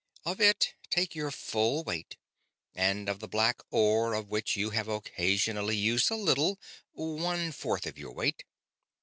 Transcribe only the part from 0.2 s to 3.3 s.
"Of it take your full weight. And of the